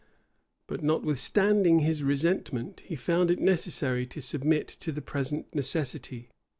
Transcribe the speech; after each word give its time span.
But 0.65 0.81
notwithstanding 0.81 1.77
his 1.77 2.01
resentment, 2.03 2.79
he 2.79 2.95
found 2.95 3.29
it 3.29 3.37
necessary 3.39 4.07
to 4.07 4.19
submit 4.19 4.67
to 4.79 4.91
the 4.91 4.99
present 4.99 5.53
necessity. 5.53 6.31